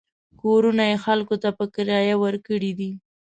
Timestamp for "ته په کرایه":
1.43-2.15